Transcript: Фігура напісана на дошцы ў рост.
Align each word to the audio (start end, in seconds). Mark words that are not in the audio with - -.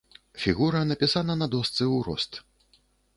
Фігура 0.43 0.79
напісана 0.91 1.33
на 1.41 1.47
дошцы 1.55 1.83
ў 1.83 1.97
рост. 2.09 2.33